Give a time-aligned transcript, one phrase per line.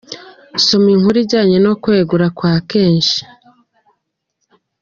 [0.65, 3.21] Soma inkuru ijyanye no kwegura kwa Keshi.